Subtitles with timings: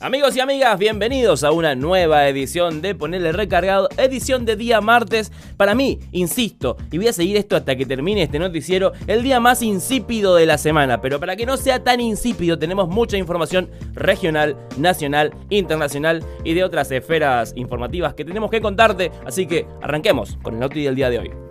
[0.00, 5.32] Amigos y amigas, bienvenidos a una nueva edición de Ponerle Recargado, edición de día martes.
[5.56, 9.40] Para mí, insisto, y voy a seguir esto hasta que termine este noticiero, el día
[9.40, 11.00] más insípido de la semana.
[11.00, 16.62] Pero para que no sea tan insípido, tenemos mucha información regional, nacional, internacional y de
[16.62, 19.10] otras esferas informativas que tenemos que contarte.
[19.26, 21.47] Así que arranquemos con el noti del día de hoy.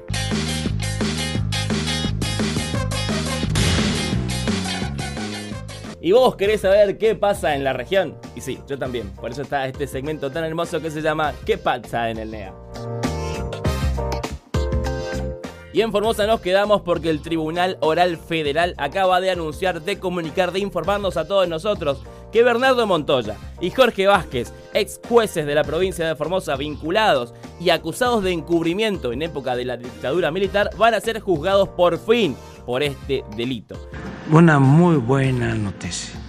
[6.08, 8.18] ¿Y vos querés saber qué pasa en la región?
[8.34, 9.10] Y sí, yo también.
[9.10, 12.54] Por eso está este segmento tan hermoso que se llama ¿Qué pasa en el NEA?
[15.74, 20.54] Y en Formosa nos quedamos porque el Tribunal Oral Federal acaba de anunciar, de comunicar,
[20.54, 22.02] de informarnos a todos nosotros
[22.32, 27.70] que Bernardo Montoya y Jorge Vázquez, ex jueces de la provincia de Formosa vinculados y
[27.70, 32.38] acusados de encubrimiento en época de la dictadura militar, van a ser juzgados por fin
[32.66, 33.76] por este delito.
[34.30, 36.20] Una muy buena noticia.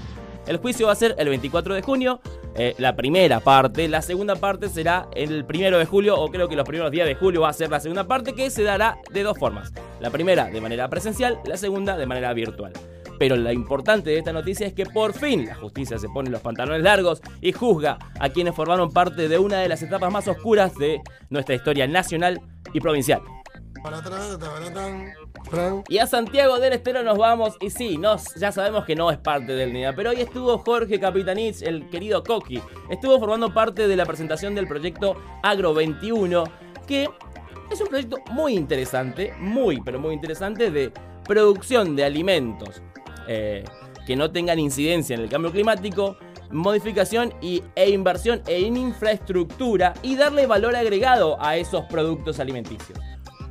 [0.47, 2.21] El juicio va a ser el 24 de junio,
[2.55, 3.89] eh, la primera parte.
[3.89, 7.17] La segunda parte será el primero de julio, o creo que los primeros días de
[7.17, 9.73] julio va a ser la segunda parte, que se dará de dos formas.
[9.99, 12.73] La primera de manera presencial, la segunda de manera virtual.
[13.19, 16.41] Pero lo importante de esta noticia es que por fin la justicia se pone los
[16.41, 20.73] pantalones largos y juzga a quienes formaron parte de una de las etapas más oscuras
[20.77, 21.01] de
[21.31, 22.41] nuestra historia nacional
[22.73, 23.23] y provincial.
[25.89, 27.57] Y a Santiago del Estero nos vamos.
[27.61, 31.01] Y sí, nos, ya sabemos que no es parte del NIA, pero hoy estuvo Jorge
[31.01, 32.61] Capitanich, el querido Coqui.
[32.91, 36.45] Estuvo formando parte de la presentación del proyecto Agro 21,
[36.87, 37.09] que
[37.71, 40.93] es un proyecto muy interesante, muy, pero muy interesante de
[41.25, 42.83] producción de alimentos
[43.27, 43.65] eh,
[44.07, 46.17] que no tengan incidencia en el cambio climático,
[46.51, 52.99] modificación y, e inversión en infraestructura y darle valor agregado a esos productos alimenticios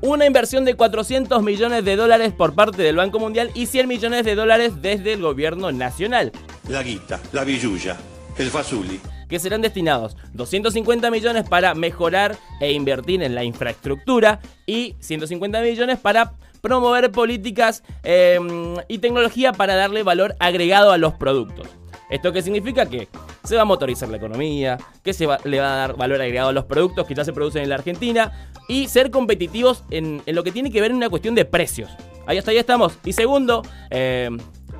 [0.01, 4.25] una inversión de 400 millones de dólares por parte del Banco Mundial y 100 millones
[4.25, 6.31] de dólares desde el gobierno nacional.
[6.69, 7.97] La guita, la billulla,
[8.37, 8.99] el fazuli.
[9.27, 15.99] Que serán destinados 250 millones para mejorar e invertir en la infraestructura y 150 millones
[15.99, 21.67] para promover políticas em, y tecnología para darle valor agregado a los productos.
[22.09, 22.85] ¿Esto qué significa?
[22.85, 23.07] Que
[23.43, 26.53] se va a motorizar la economía, que se le va a dar valor agregado a
[26.53, 30.51] los productos que ya se producen en la Argentina y ser competitivos en, lo que
[30.51, 31.91] tiene que ver en una cuestión de precios.
[32.25, 32.97] Ahí hasta ahí estamos.
[33.05, 34.29] Y segundo, eh,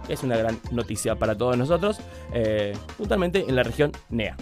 [0.08, 2.00] es una gran noticia para todos nosotros,
[2.34, 4.36] eh, puntualmente en la región NEA.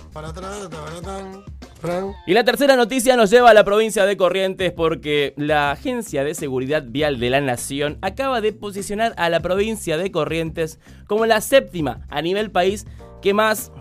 [2.26, 6.34] Y la tercera noticia nos lleva a la provincia de Corrientes porque la Agencia de
[6.34, 11.42] Seguridad Vial de la Nación acaba de posicionar a la provincia de Corrientes como la
[11.42, 12.86] séptima a nivel país
[13.22, 13.72] que más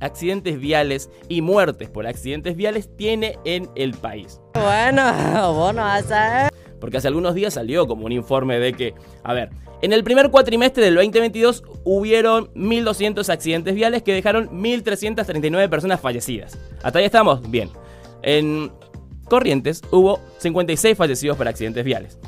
[0.00, 4.40] accidentes viales y muertes por accidentes viales tiene en el país.
[4.54, 6.49] Bueno, vos no vas a...
[6.80, 9.50] Porque hace algunos días salió como un informe de que, a ver,
[9.82, 16.58] en el primer cuatrimestre del 2022 hubieron 1.200 accidentes viales que dejaron 1.339 personas fallecidas.
[16.82, 17.70] Hasta ahí estamos, bien.
[18.22, 18.70] En
[19.24, 22.18] Corrientes hubo 56 fallecidos por accidentes viales.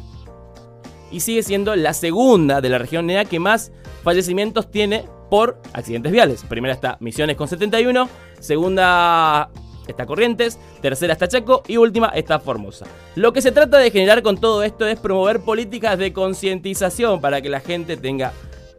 [1.11, 6.11] Y sigue siendo la segunda de la región NEA que más fallecimientos tiene por accidentes
[6.11, 6.45] viales.
[6.45, 8.09] Primera está Misiones con 71,
[8.41, 9.51] segunda
[9.87, 12.87] está Corrientes, tercera está Chaco y última está Formosa.
[13.17, 17.41] Lo que se trata de generar con todo esto es promover políticas de concientización para
[17.41, 18.33] que la gente tenga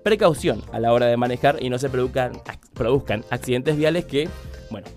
[0.03, 2.42] precaución a la hora de manejar y no se produzcan,
[3.30, 4.30] accidentes viales que,
[4.69, 4.88] bueno,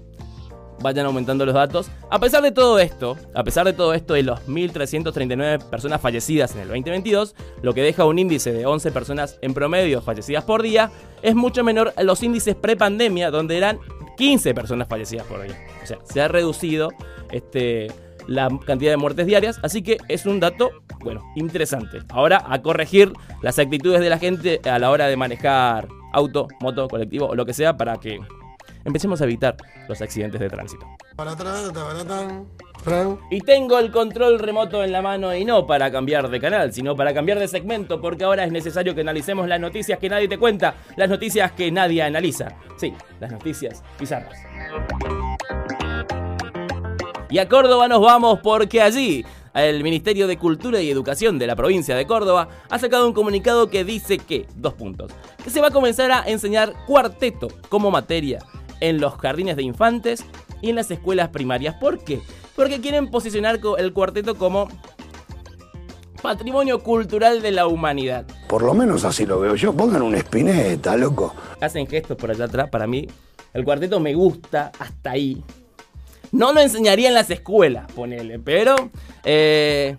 [0.80, 1.88] vayan aumentando los datos.
[2.10, 6.54] A pesar de todo esto, a pesar de todo esto de los 1.339 personas fallecidas
[6.54, 10.62] en el 2022, lo que deja un índice de 11 personas en promedio fallecidas por
[10.62, 10.90] día,
[11.22, 13.78] es mucho menor a los índices prepandemia, donde eran
[14.16, 15.56] 15 personas fallecidas por día.
[15.82, 16.90] O sea, se ha reducido
[17.30, 17.88] este,
[18.26, 21.98] la cantidad de muertes diarias, así que es un dato, bueno, interesante.
[22.08, 23.12] Ahora a corregir
[23.42, 27.44] las actitudes de la gente a la hora de manejar auto, moto, colectivo o lo
[27.46, 28.18] que sea para que
[28.84, 29.56] empecemos a evitar
[29.88, 30.86] los accidentes de tránsito.
[33.30, 36.94] Y tengo el control remoto en la mano y no para cambiar de canal, sino
[36.94, 40.38] para cambiar de segmento, porque ahora es necesario que analicemos las noticias que nadie te
[40.38, 42.56] cuenta, las noticias que nadie analiza.
[42.76, 44.38] Sí, las noticias bizarras.
[47.28, 51.56] Y a Córdoba nos vamos porque allí el Ministerio de Cultura y Educación de la
[51.56, 55.10] provincia de Córdoba ha sacado un comunicado que dice que, dos puntos,
[55.42, 58.38] que se va a comenzar a enseñar cuarteto como materia
[58.78, 60.24] en los jardines de infantes
[60.62, 61.74] y en las escuelas primarias.
[61.80, 62.20] ¿Por qué?
[62.56, 64.68] Porque quieren posicionar el cuarteto como
[66.22, 68.26] patrimonio cultural de la humanidad.
[68.48, 69.72] Por lo menos así lo veo yo.
[69.72, 71.34] Pongan una espineta, loco.
[71.60, 72.68] Hacen gestos por allá atrás.
[72.70, 73.06] Para mí,
[73.54, 75.44] el cuarteto me gusta hasta ahí.
[76.32, 78.74] No lo enseñaría en las escuelas, ponele, pero
[79.24, 79.96] eh,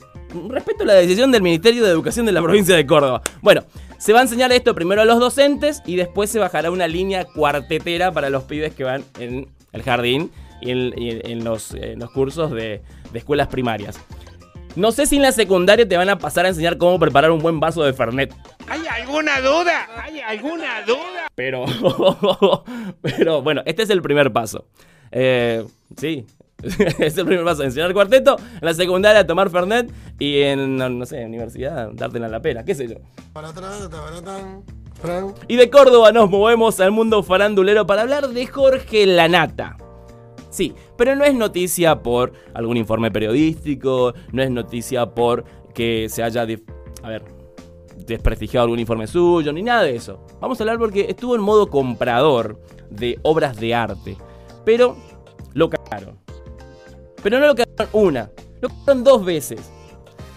[0.49, 3.21] respeto la decisión del Ministerio de Educación de la provincia de Córdoba.
[3.41, 3.63] Bueno,
[3.97, 7.25] Se va a enseñar esto primero a los docentes y después se bajará una línea
[7.25, 10.31] cuartetera para los pibes que van en el jardín
[10.61, 11.75] y en, los,
[12.13, 12.81] cursos de,
[13.11, 13.99] de escuelas primarias.
[14.77, 17.39] No sé si en la secundaria te van a pasar a enseñar cómo preparar un
[17.39, 18.31] buen vaso de Fernet.
[18.67, 19.87] ¿Hay alguna duda?
[20.03, 21.27] ¿Hay alguna duda?
[21.33, 21.65] Pero,
[23.01, 24.65] pero bueno, este es el primer paso.
[25.11, 25.65] Eh,
[25.97, 26.27] sí,
[26.99, 27.63] es el primer paso.
[27.63, 32.63] Enseñar cuarteto, en la secundaria tomar Fernet y en, no, sé, universidad darte la pera,
[32.63, 32.97] qué sé yo.
[35.47, 39.77] Y de Córdoba nos movemos al mundo farandulero para hablar de Jorge Lanata.
[40.49, 46.23] Sí, pero no es noticia por algún informe periodístico, no es noticia por que se
[46.23, 47.23] haya, a ver,
[48.05, 50.25] desprestigiado algún informe suyo, ni nada de eso.
[50.39, 52.59] Vamos a hablar porque estuvo en modo comprador
[52.89, 54.17] de obras de arte,
[54.65, 54.95] pero
[55.53, 56.17] lo cagaron.
[57.21, 59.71] Pero no lo cagaron una, lo cagaron dos veces.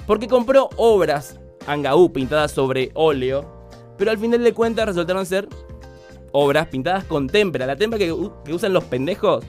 [0.07, 5.49] Porque compró obras Angaú pintadas sobre óleo, pero al final de cuentas resultaron ser
[6.33, 9.45] obras pintadas con témpera, la témpera que, que usan los pendejos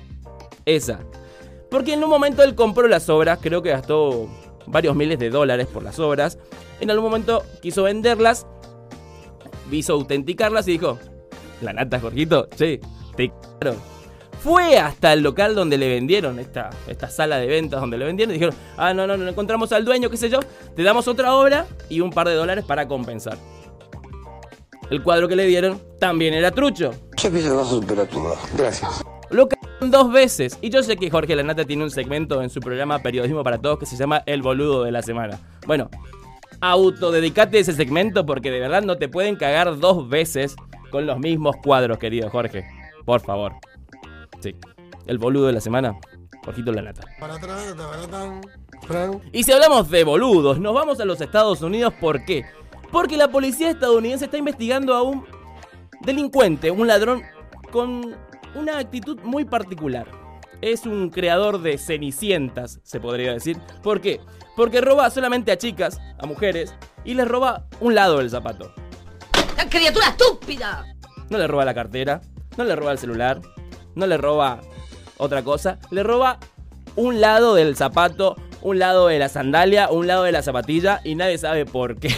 [0.66, 1.00] esa.
[1.70, 4.28] Porque en un momento él compró las obras, creo que gastó
[4.68, 6.38] varios miles de dólares por las obras.
[6.80, 8.46] En algún momento quiso venderlas,
[9.70, 11.00] quiso autenticarlas y dijo,
[11.62, 12.80] la nata, Jorgito, sí,
[13.16, 13.78] te claro.
[14.44, 18.32] Fue hasta el local donde le vendieron, esta, esta sala de ventas donde le vendieron,
[18.32, 20.40] y dijeron, ah, no, no, no encontramos al dueño, qué sé yo,
[20.76, 23.38] te damos otra obra y un par de dólares para compensar.
[24.90, 26.92] El cuadro que le dieron también era trucho.
[27.18, 29.04] Yo pienso que a Gracias.
[29.82, 30.60] Dos veces.
[30.62, 33.80] Y yo sé que Jorge Lanata tiene un segmento en su programa Periodismo para Todos
[33.80, 35.40] que se llama El Boludo de la Semana.
[35.66, 35.90] Bueno,
[36.62, 40.56] autodedicate ese segmento porque de verdad no te pueden cagar dos veces
[40.92, 42.64] con los mismos cuadros, querido Jorge.
[43.06, 43.54] Por favor.
[44.40, 44.56] Sí.
[45.08, 45.98] El boludo de la semana,
[46.46, 47.02] Jorgito Lanata.
[49.32, 51.94] Y si hablamos de boludos, nos vamos a los Estados Unidos.
[52.00, 52.46] ¿Por qué?
[52.92, 55.26] Porque la policía estadounidense está investigando a un
[56.02, 57.24] delincuente, un ladrón
[57.72, 58.16] con
[58.56, 60.08] una actitud muy particular.
[60.62, 63.58] Es un creador de cenicientas, se podría decir.
[63.82, 64.20] ¿Por qué?
[64.56, 68.74] Porque roba solamente a chicas, a mujeres, y les roba un lado del zapato.
[69.58, 70.86] ¡La criatura estúpida!
[71.30, 72.22] No le roba la cartera,
[72.58, 73.42] no le roba el celular,
[73.96, 74.62] no le roba
[75.18, 76.40] otra cosa, le roba
[76.96, 81.16] un lado del zapato, un lado de la sandalia, un lado de la zapatilla y
[81.16, 82.14] nadie sabe por qué.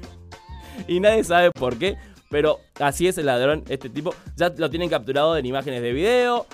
[0.88, 1.96] y nadie sabe por qué,
[2.32, 4.14] pero así es el ladrón, este tipo.
[4.36, 6.46] Ya lo tienen capturado en imágenes de video.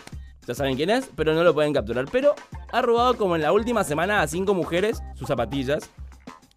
[0.45, 2.07] Ya saben quién es, pero no lo pueden capturar.
[2.11, 2.35] Pero
[2.73, 5.89] ha robado como en la última semana a cinco mujeres sus zapatillas.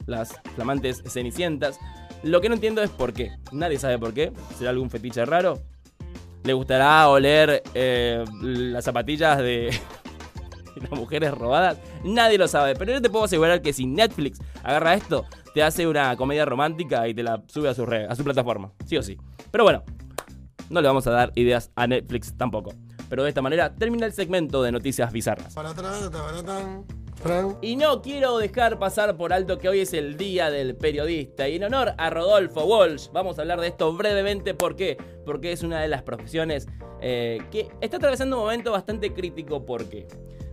[0.07, 1.79] Las flamantes cenicientas.
[2.23, 3.31] Lo que no entiendo es por qué.
[3.51, 4.31] Nadie sabe por qué.
[4.57, 5.59] ¿Será algún fetiche raro?
[6.43, 9.69] ¿Le gustará oler eh, las zapatillas de
[10.81, 11.77] las mujeres robadas?
[12.03, 12.73] Nadie lo sabe.
[12.75, 17.07] Pero yo te puedo asegurar que si Netflix agarra esto, te hace una comedia romántica
[17.07, 18.71] y te la sube a su, a su plataforma.
[18.85, 19.17] Sí o sí.
[19.51, 19.83] Pero bueno,
[20.69, 22.73] no le vamos a dar ideas a Netflix tampoco.
[23.09, 25.53] Pero de esta manera termina el segmento de noticias bizarras.
[27.61, 31.47] Y no quiero dejar pasar por alto que hoy es el Día del Periodista.
[31.47, 34.53] Y en honor a Rodolfo Walsh, vamos a hablar de esto brevemente.
[34.53, 34.97] ¿Por qué?
[35.25, 36.67] Porque es una de las profesiones
[37.01, 39.65] eh, que está atravesando un momento bastante crítico.
[39.65, 40.07] ¿Por qué?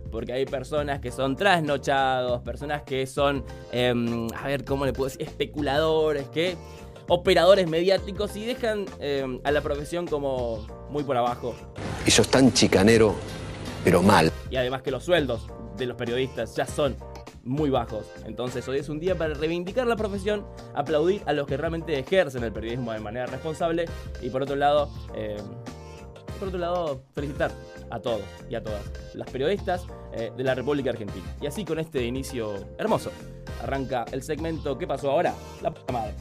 [0.09, 5.09] Porque hay personas que son trasnochados, personas que son, em, a ver, ¿cómo le puedo
[5.09, 5.21] decir?
[5.21, 6.57] Especuladores, que
[7.07, 11.55] operadores mediáticos y dejan em, a la profesión como muy por abajo.
[12.05, 13.15] Y sos tan chicanero,
[13.83, 14.31] pero mal.
[14.49, 16.95] Y además que los sueldos de los periodistas ya son
[17.43, 18.05] muy bajos.
[18.25, 20.45] Entonces hoy es un día para reivindicar la profesión,
[20.75, 23.85] aplaudir a los que realmente ejercen el periodismo de manera responsable
[24.21, 25.37] y por otro lado, em,
[26.39, 27.51] por otro lado, felicitar
[27.91, 28.81] a todos y a todas
[29.13, 31.25] las periodistas eh, de la República Argentina.
[31.41, 33.11] Y así con este inicio hermoso,
[33.61, 35.33] arranca el segmento ¿Qué pasó ahora?
[35.61, 36.15] La p madre.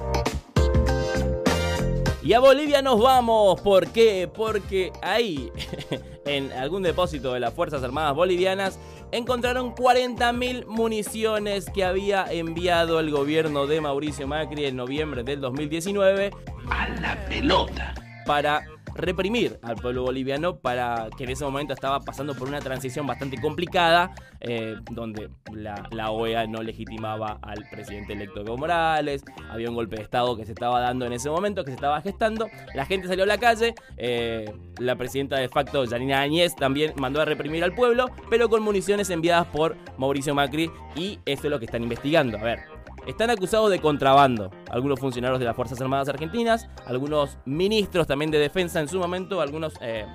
[2.23, 4.29] Y a Bolivia nos vamos, ¿por qué?
[4.33, 5.51] Porque ahí,
[6.27, 8.79] en algún depósito de las Fuerzas Armadas Bolivianas,
[9.13, 16.31] encontraron 40.000 municiones que había enviado el gobierno de Mauricio Macri en noviembre del 2019.
[16.69, 17.95] A la pelota.
[18.27, 18.63] Para
[18.99, 23.41] reprimir al pueblo boliviano para que en ese momento estaba pasando por una transición bastante
[23.41, 29.97] complicada, eh, donde la, OEA no legitimaba al presidente electo Evo Morales, había un golpe
[29.97, 33.09] de Estado que se estaba dando en ese momento, que se estaba gestando, la gente
[33.09, 37.65] salió a la calle, eh, la presidenta de facto, Janina Áñez, también mandó a reprimir
[37.65, 41.83] al pueblo, pero con municiones enviadas por Mauricio Macri y eso es lo que están
[41.83, 42.39] investigando.
[42.39, 42.78] A ver,
[43.09, 44.51] están acusados de contrabando.
[44.71, 49.41] Algunos funcionarios de las Fuerzas Armadas Argentinas, algunos ministros también de defensa en su momento,
[49.41, 50.07] algunos eh,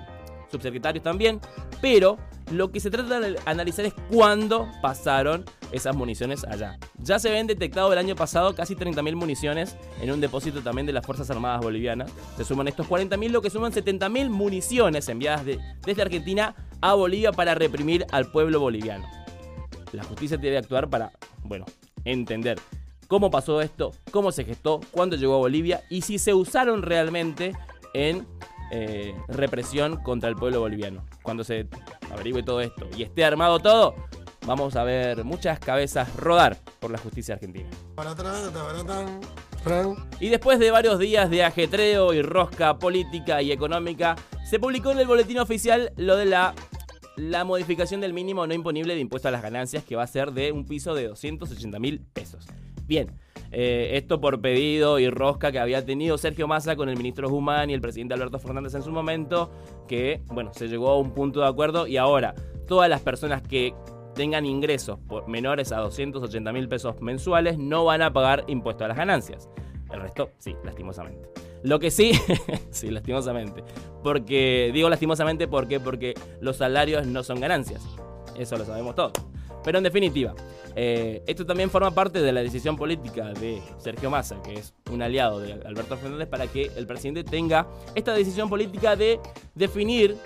[0.50, 1.40] subsecretarios también.
[1.82, 2.16] Pero
[2.52, 6.78] Lo que se trata de analizar es cuándo pasaron esas municiones allá.
[6.98, 10.92] Ya se habían detectado el año pasado casi 30.000 municiones en un depósito también de
[10.92, 12.12] las Fuerzas Armadas Bolivianas.
[12.36, 17.54] Se suman estos 40.000, lo que suman 70.000 municiones enviadas desde Argentina a Bolivia para
[17.54, 19.08] reprimir al pueblo boliviano.
[19.92, 21.12] La justicia debe actuar para,
[21.44, 21.64] bueno,
[22.04, 22.58] entender
[23.14, 27.52] cómo pasó esto, cómo se gestó, cuándo llegó a Bolivia y si se usaron realmente
[27.92, 28.26] en
[28.72, 31.04] eh, represión contra el pueblo boliviano.
[31.22, 31.68] Cuando se
[32.10, 33.94] averigüe todo esto y esté armado todo,
[34.46, 37.68] vamos a ver muchas cabezas rodar por la justicia argentina.
[40.18, 44.98] Y después de varios días de ajetreo y rosca política y económica, se publicó en
[44.98, 46.52] el boletín oficial lo de la,
[47.14, 50.32] la modificación del mínimo no imponible de impuesto a las ganancias, que va a ser
[50.32, 52.44] de un piso de 280 mil pesos.
[52.86, 53.10] Bien,
[53.50, 57.70] eh, esto por pedido y rosca que había tenido Sergio Massa con el ministro Guzmán
[57.70, 59.50] y el presidente Alberto Fernández en su momento,
[59.88, 62.34] que, bueno, se llegó a un punto de acuerdo y ahora
[62.66, 63.74] todas las personas que
[64.14, 68.96] tengan ingresos menores a 280 mil pesos mensuales no van a pagar impuesto a las
[68.96, 69.48] ganancias.
[69.92, 71.28] El resto, sí, lastimosamente.
[71.62, 72.12] Lo que sí,
[72.70, 73.62] sí, lastimosamente.
[74.02, 75.48] Porque, digo lastimosamente.
[75.48, 77.86] Porque los salarios no son ganancias.
[78.36, 79.12] Eso lo sabemos todos.
[79.64, 80.34] Pero en definitiva,
[80.76, 85.02] eh, esto también forma parte de la decisión política de Sergio Massa, que es un
[85.02, 89.18] aliado de Alberto Fernández, para que el presidente tenga esta decisión política de
[89.54, 90.16] definir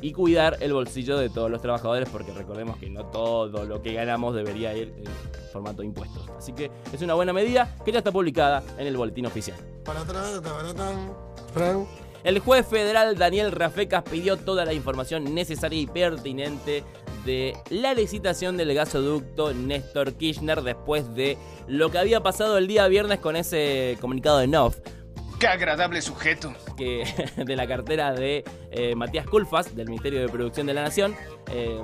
[0.00, 3.94] y cuidar el bolsillo de todos los trabajadores, porque recordemos que no todo lo que
[3.94, 6.28] ganamos debería ir en formato de impuestos.
[6.36, 9.56] Así que es una buena medida que ya está publicada en el boletín oficial.
[12.22, 16.82] El juez federal Daniel Rafecas pidió toda la información necesaria y pertinente
[17.24, 22.86] de la licitación del gasoducto Néstor Kirchner después de lo que había pasado el día
[22.88, 24.78] viernes con ese comunicado de NOF.
[25.38, 26.54] ¡Qué agradable sujeto!
[26.76, 27.04] Que,
[27.36, 31.14] de la cartera de eh, Matías Culfas, del Ministerio de Producción de la Nación.
[31.50, 31.80] Eh,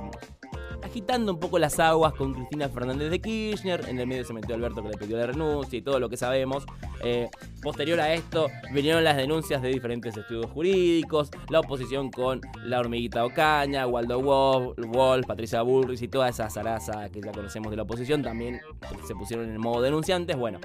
[0.91, 3.85] agitando un poco las aguas con Cristina Fernández de Kirchner.
[3.89, 6.17] En el medio se metió Alberto que le pidió la renuncia y todo lo que
[6.17, 6.65] sabemos.
[7.05, 7.29] Eh,
[7.63, 13.25] posterior a esto vinieron las denuncias de diferentes estudios jurídicos, la oposición con la hormiguita
[13.25, 18.23] Ocaña, Waldo Wolf, Patricia Bullrich y toda esa zaraza que ya conocemos de la oposición
[18.23, 18.61] también
[19.07, 20.37] se pusieron en el modo denunciantes.
[20.37, 20.59] Bueno,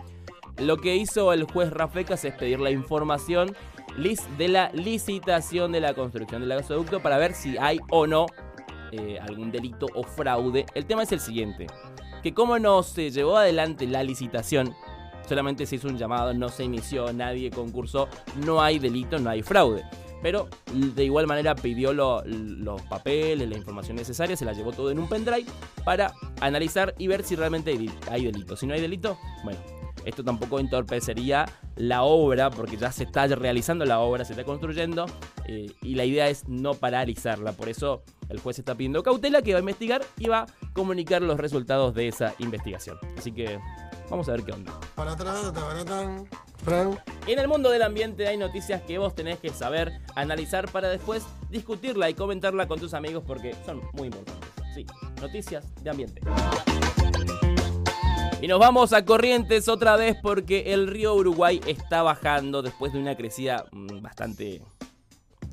[0.58, 3.56] lo que hizo el juez Rafecas es pedir la información
[4.38, 8.26] de la licitación de la construcción del gasoducto para ver si hay o no
[8.92, 10.66] eh, algún delito o fraude.
[10.74, 11.68] El tema es el siguiente,
[12.24, 14.74] que como no se llevó adelante la licitación,
[15.28, 18.08] solamente se hizo un llamado, no se inició, nadie concursó,
[18.46, 19.84] no hay delito, no hay fraude.
[20.22, 24.98] Pero de igual manera pidió los papeles, la información necesaria, se la llevó todo en
[24.98, 25.46] un pendrive
[25.84, 27.78] para analizar y ver si realmente
[28.10, 28.56] hay delito.
[28.56, 29.60] Si no hay delito, bueno,
[30.06, 31.46] esto tampoco entorpecería
[31.76, 35.06] la obra, porque ya se está realizando la obra, se está construyendo,
[35.48, 37.52] eh, y la idea es no paralizarla.
[37.52, 41.22] Por eso el juez está pidiendo cautela, que va a investigar y va a comunicar
[41.22, 42.98] los resultados de esa investigación.
[43.18, 43.60] Así que
[44.10, 44.80] vamos a ver qué onda.
[47.28, 51.24] En el mundo del ambiente hay noticias que vos tenés que saber analizar para después
[51.50, 54.50] discutirla y comentarla con tus amigos porque son muy importantes.
[54.74, 54.86] Sí,
[55.22, 56.22] noticias de ambiente.
[58.42, 63.00] Y nos vamos a Corrientes otra vez porque el río Uruguay está bajando después de
[63.00, 64.62] una crecida mm, bastante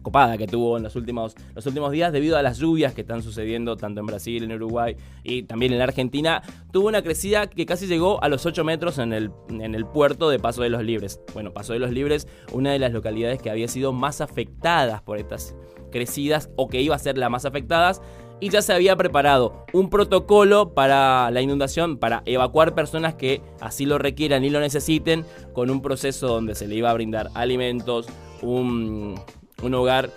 [0.02, 3.22] copada que tuvo en los últimos, los últimos días debido a las lluvias que están
[3.22, 6.42] sucediendo tanto en Brasil, en Uruguay y también en la Argentina.
[6.72, 10.28] Tuvo una crecida que casi llegó a los 8 metros en el, en el puerto
[10.28, 11.20] de Paso de los Libres.
[11.32, 15.18] Bueno, Paso de los Libres, una de las localidades que había sido más afectadas por
[15.18, 15.54] estas
[15.92, 18.02] crecidas o que iba a ser la más afectadas
[18.42, 23.86] y ya se había preparado un protocolo para la inundación, para evacuar personas que así
[23.86, 28.08] lo requieran y lo necesiten, con un proceso donde se le iba a brindar alimentos,
[28.42, 29.14] un,
[29.62, 30.10] hogar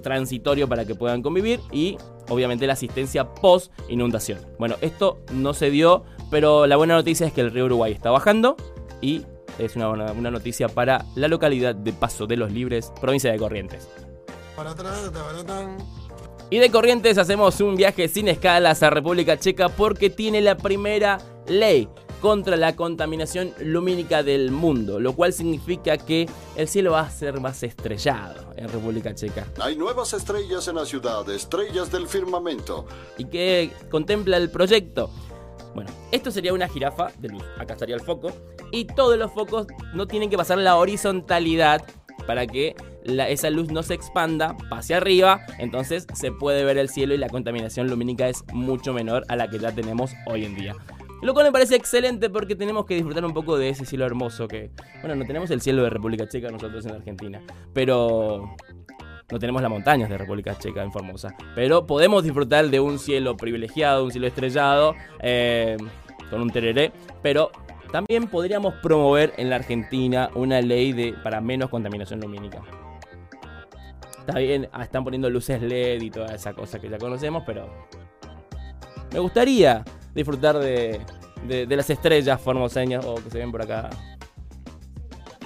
[0.00, 1.98] transitorio para que puedan convivir y
[2.28, 4.38] obviamente la asistencia post inundación.
[4.60, 8.12] Bueno, esto no se dio, pero la buena noticia es que el río Uruguay está
[8.12, 8.54] bajando
[9.00, 9.22] y
[9.58, 13.88] es una, una noticia para la localidad de Paso de los Libres, provincia de Corrientes.
[16.52, 21.16] Y de Corrientes hacemos un viaje sin escalas a República Checa porque tiene la primera
[21.46, 21.88] ley
[22.20, 27.40] contra la contaminación lumínica del mundo, lo cual significa que el cielo va a ser
[27.40, 29.46] más estrellado en República Checa.
[29.62, 32.84] Hay nuevas estrellas en la ciudad, estrellas del firmamento.
[33.16, 35.08] ¿Y qué contempla el proyecto?
[35.74, 37.44] Bueno, esto sería una jirafa de luz.
[37.58, 38.30] Acá estaría el foco.
[38.70, 41.82] Y todos los focos no tienen que pasar la horizontalidad
[42.26, 47.14] para que esa luz no se expanda, pase arriba, entonces se puede ver el cielo
[47.14, 50.74] y la contaminación lumínica es mucho menor a la que ya tenemos hoy en día.
[51.22, 54.48] Lo cual me parece excelente porque tenemos que disfrutar un poco de ese cielo hermoso
[54.48, 57.40] que, bueno, no tenemos el cielo de República Checa nosotros en Argentina,
[57.72, 58.56] pero
[59.30, 61.34] no tenemos las montañas de República Checa en Formosa.
[61.54, 65.76] Pero podemos disfrutar de un cielo privilegiado, un cielo estrellado, eh,
[66.28, 66.92] con un tereré.
[67.22, 67.52] Pero
[67.92, 72.62] también podríamos promover en la Argentina una ley de, para menos contaminación lumínica.
[74.26, 77.68] Está bien, ah, están poniendo luces LED y toda esa cosa que ya conocemos, pero
[79.12, 81.00] me gustaría disfrutar de,
[81.48, 83.90] de, de las estrellas formoseñas o que se ven por acá.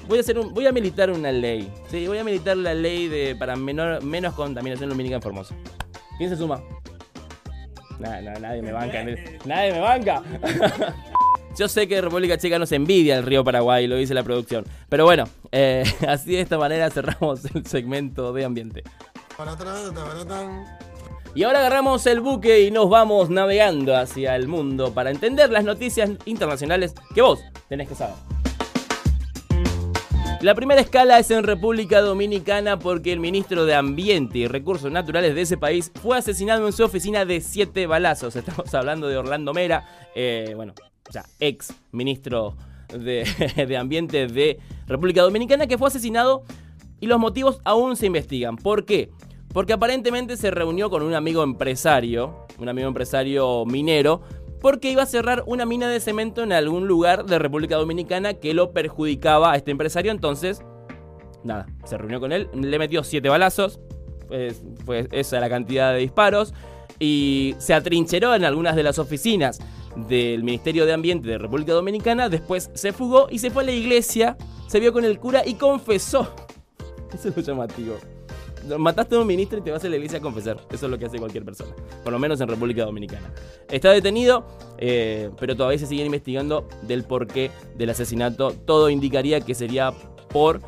[0.07, 1.73] Voy a, hacer un, voy a militar una ley.
[1.89, 5.55] Sí, voy a militar la ley de para menor, menos contaminación lumínica en Formosa.
[6.19, 6.63] ¿Quién se suma?
[7.99, 9.03] Nah, nah, nadie me banca.
[9.47, 10.23] Nadie me banca.
[11.59, 14.67] Yo sé que República Checa nos envidia el río Paraguay, lo dice la producción.
[14.91, 18.83] Pero bueno, eh, así de esta manera cerramos el segmento de ambiente.
[21.35, 25.65] Y ahora agarramos el buque y nos vamos navegando hacia el mundo para entender las
[25.65, 28.17] noticias internacionales que vos tenés que saber.
[30.43, 35.35] La primera escala es en República Dominicana porque el ministro de Ambiente y Recursos Naturales
[35.35, 38.37] de ese país fue asesinado en su oficina de siete balazos.
[38.37, 40.75] Estamos hablando de Orlando Mera, eh, bueno,
[41.41, 42.57] ex ministro
[42.89, 43.25] de,
[43.69, 46.45] de Ambiente de República Dominicana, que fue asesinado
[47.01, 48.57] y los motivos aún se investigan.
[48.57, 49.11] ¿Por qué?
[49.53, 54.23] Porque aparentemente se reunió con un amigo empresario, un amigo empresario minero,
[54.61, 58.55] porque iba a cerrar una mina de cemento en algún lugar de República Dominicana que
[58.55, 60.11] lo perjudicaba a este empresario.
[60.13, 60.63] Entonces,
[61.45, 63.81] nada, se reunió con él, le metió siete balazos,
[64.29, 66.55] pues, pues esa la cantidad de disparos,
[66.99, 69.61] y se atrincheró en algunas de las oficinas
[69.97, 73.73] del Ministerio de Ambiente de República Dominicana, después se fugó y se fue a la
[73.73, 74.37] iglesia,
[74.67, 76.35] se vio con el cura y confesó.
[77.15, 77.97] Eso es lo llamativo.
[78.79, 80.59] Mataste a un ministro y te vas a la iglesia a confesar.
[80.73, 81.73] Eso es lo que hace cualquier persona.
[82.03, 83.33] Por lo menos en República Dominicana.
[83.71, 84.45] Está detenido,
[84.79, 88.51] eh, pero todavía se siguen investigando del porqué del asesinato.
[88.51, 89.93] Todo indicaría que sería
[90.31, 90.61] por,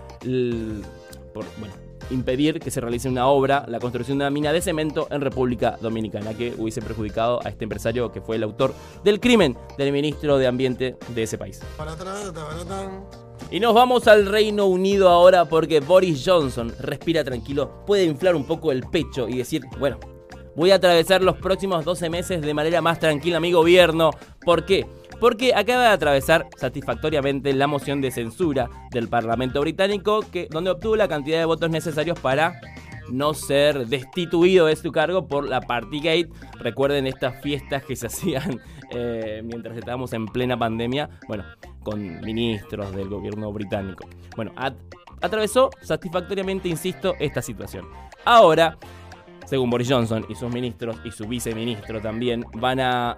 [1.35, 1.75] por bueno,
[2.11, 5.79] impedir que se realice una obra, la construcción de una mina de cemento en República
[5.81, 8.75] Dominicana, que hubiese perjudicado a este empresario que fue el autor
[9.05, 11.61] del crimen del ministro de Ambiente de ese país.
[13.51, 18.45] Y nos vamos al Reino Unido ahora porque Boris Johnson respira tranquilo, puede inflar un
[18.45, 19.99] poco el pecho y decir, bueno,
[20.59, 24.11] voy a atravesar los próximos 12 meses de manera más tranquila mi gobierno.
[24.45, 24.87] ¿Por qué?
[25.21, 30.97] Porque acaba de atravesar satisfactoriamente la moción de censura del Parlamento británico, que, donde obtuvo
[30.97, 32.61] la cantidad de votos necesarios para
[33.09, 36.29] no ser destituido de su cargo por la Partygate.
[36.59, 41.45] Recuerden estas fiestas que se hacían eh, mientras estábamos en plena pandemia, bueno,
[41.85, 44.09] con ministros del gobierno británico.
[44.35, 44.75] Bueno, at-
[45.21, 47.87] atravesó satisfactoriamente, insisto, esta situación.
[48.25, 48.77] Ahora,
[49.49, 53.17] según Boris Johnson y sus ministros y su viceministro también, van a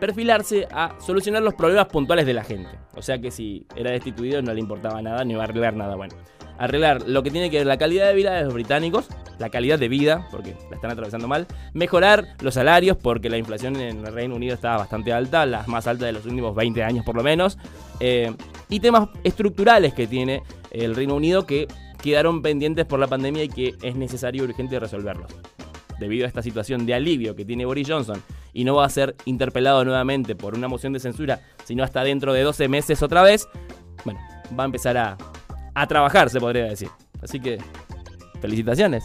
[0.00, 2.70] perfilarse a solucionar los problemas puntuales de la gente.
[2.94, 5.94] O sea que si era destituido no le importaba nada ni iba a arreglar nada
[5.94, 6.14] bueno.
[6.58, 9.78] Arreglar lo que tiene que ver la calidad de vida de los británicos, la calidad
[9.78, 14.14] de vida, porque la están atravesando mal, mejorar los salarios, porque la inflación en el
[14.14, 17.22] Reino Unido está bastante alta, la más alta de los últimos 20 años por lo
[17.22, 17.58] menos,
[18.00, 18.32] eh,
[18.70, 21.68] y temas estructurales que tiene el Reino Unido que
[22.06, 25.30] quedaron pendientes por la pandemia y que es necesario y urgente resolverlos.
[25.98, 29.16] Debido a esta situación de alivio que tiene Boris Johnson y no va a ser
[29.24, 33.48] interpelado nuevamente por una moción de censura, sino hasta dentro de 12 meses otra vez,
[34.04, 34.20] bueno,
[34.58, 35.16] va a empezar a,
[35.74, 36.88] a trabajar, se podría decir.
[37.22, 37.58] Así que,
[38.40, 39.04] felicitaciones.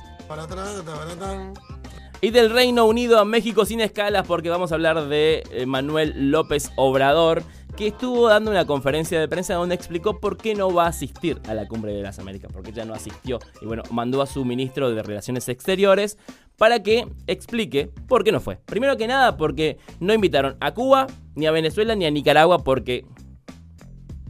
[2.22, 6.30] Y del Reino Unido a México sin escalas porque vamos a hablar de eh, Manuel
[6.30, 7.42] López Obrador,
[7.82, 11.42] que estuvo dando una conferencia de prensa donde explicó por qué no va a asistir
[11.48, 13.40] a la Cumbre de las Américas, porque ya no asistió.
[13.60, 16.20] Y bueno, mandó a su ministro de Relaciones Exteriores
[16.60, 18.58] para que explique por qué no fue.
[18.68, 23.04] Primero que nada, porque no invitaron a Cuba, ni a Venezuela, ni a Nicaragua, porque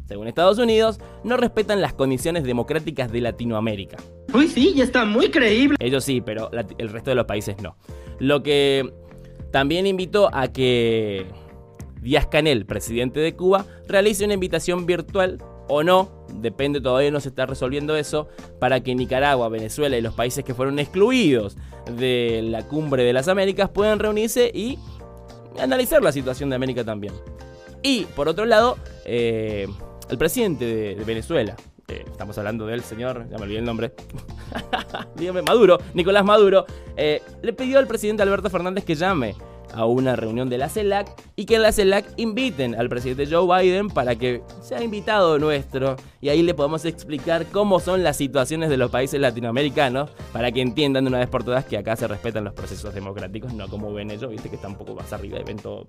[0.06, 3.98] según Estados Unidos, no respetan las condiciones democráticas de Latinoamérica.
[4.34, 5.76] Uy, sí, ya está muy creíble.
[5.82, 7.76] Ellos sí, pero el resto de los países no.
[8.18, 8.94] Lo que
[9.52, 11.26] también invitó a que
[12.02, 15.38] Díaz Canel, presidente de Cuba, realice una invitación virtual
[15.68, 18.28] o no, depende, todavía no se está resolviendo eso,
[18.60, 21.56] para que Nicaragua, Venezuela y los países que fueron excluidos
[21.96, 24.78] de la cumbre de las Américas puedan reunirse y
[25.60, 27.14] analizar la situación de América también.
[27.84, 29.68] Y por otro lado, eh,
[30.10, 31.56] el presidente de, Venezuela,
[31.88, 33.94] eh, estamos hablando del señor, ya me olvidé el nombre,
[35.16, 36.66] dígame, Maduro, Nicolás Maduro,
[36.98, 39.36] eh, le pidió al presidente Alberto Fernández que llame
[39.74, 43.64] a una reunión de la CELAC y que en la CELAC inviten al presidente Joe
[43.64, 48.70] Biden para que sea invitado nuestro y ahí le podamos explicar cómo son las situaciones
[48.70, 52.08] de los países latinoamericanos para que entiendan de una vez por todas que acá se
[52.08, 55.40] respetan los procesos democráticos, no como ven ellos, viste que está un poco más arriba
[55.40, 55.86] y ven todo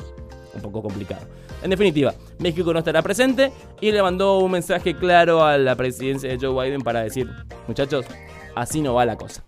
[0.55, 1.27] un poco complicado.
[1.63, 6.31] En definitiva, México no estará presente y le mandó un mensaje claro a la presidencia
[6.31, 7.29] de Joe Biden para decir,
[7.67, 8.07] muchachos,
[8.55, 9.45] así no va la cosa.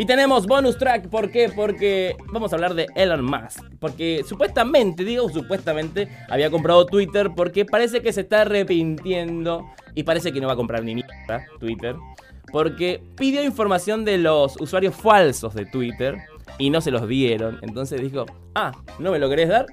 [0.00, 1.50] Y tenemos bonus track, ¿por qué?
[1.54, 3.62] Porque vamos a hablar de Elon Musk.
[3.78, 10.32] Porque supuestamente, digo supuestamente, había comprado Twitter porque parece que se está arrepintiendo y parece
[10.32, 11.96] que no va a comprar ni mierda Twitter.
[12.50, 16.16] Porque pidió información de los usuarios falsos de Twitter
[16.56, 17.58] y no se los dieron.
[17.60, 19.66] Entonces dijo, ah, ¿no me lo querés dar?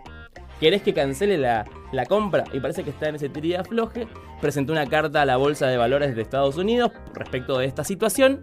[0.60, 1.63] ¿Querés que cancele la,
[1.94, 2.44] la compra?
[2.52, 4.10] Y parece que está en ese tiría floje.
[4.42, 8.42] Presentó una carta a la Bolsa de Valores de Estados Unidos respecto de esta situación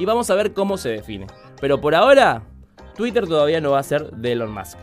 [0.00, 1.26] y vamos a ver cómo se define.
[1.60, 2.42] Pero por ahora,
[2.96, 4.78] Twitter todavía no va a ser de Elon Musk.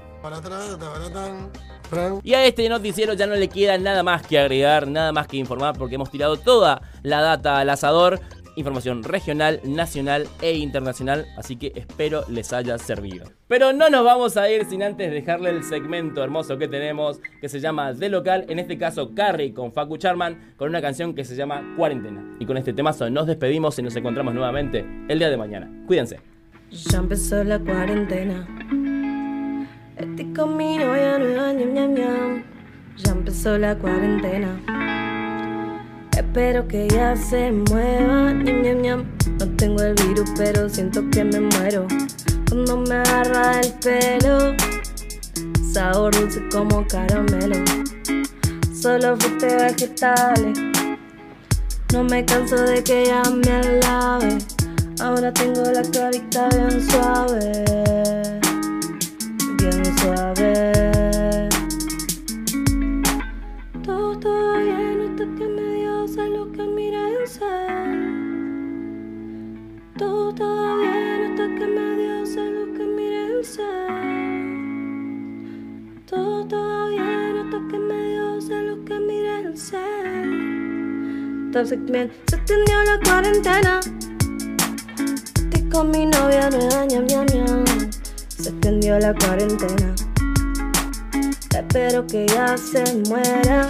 [2.24, 5.38] Y a este noticiero ya no le queda nada más que agregar, nada más que
[5.38, 8.20] informar, porque hemos tirado toda la data al asador.
[8.58, 13.28] Información regional, nacional e internacional, así que espero les haya servido.
[13.48, 17.50] Pero no nos vamos a ir sin antes dejarle el segmento hermoso que tenemos, que
[17.50, 21.24] se llama De Local, en este caso Carrie con Facu Charman, con una canción que
[21.24, 22.36] se llama Cuarentena.
[22.40, 25.72] Y con este temazo nos despedimos y nos encontramos nuevamente el día de mañana.
[25.86, 26.20] Cuídense.
[26.72, 28.48] Ya empezó la cuarentena.
[29.98, 32.44] Estoy con mi novia nueva, ñam, ñam, ñam.
[32.98, 35.17] Ya empezó la cuarentena.
[36.18, 39.06] Espero que ya se mueva, ñam, ñam, ñam.
[39.40, 41.86] No tengo el virus, pero siento que me muero.
[42.50, 44.56] Cuando me agarra el pelo,
[45.72, 47.64] sabor dulce como caramelo.
[48.74, 50.58] Solo frutas vegetales.
[51.94, 54.40] No me canso de que ella me alabe.
[55.00, 57.64] Ahora tengo la carita bien suave,
[81.66, 83.80] Se extendió la cuarentena
[85.72, 87.66] con mi novia nueva, ñam, ñam, ñam.
[88.30, 89.96] Se extendió la cuarentena.
[91.56, 93.70] Espero que ya se muera.